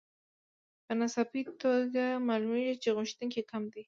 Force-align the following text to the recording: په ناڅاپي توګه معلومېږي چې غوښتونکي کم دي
په 0.85 0.93
ناڅاپي 0.99 1.41
توګه 1.63 2.03
معلومېږي 2.27 2.75
چې 2.83 2.89
غوښتونکي 2.97 3.41
کم 3.51 3.63
دي 3.71 3.79